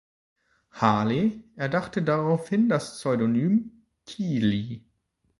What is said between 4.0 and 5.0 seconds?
"Keeley".